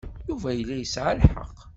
Yuba 0.27 0.49
yella 0.57 0.75
yesɛa 0.77 1.11
lḥeqq. 1.17 1.57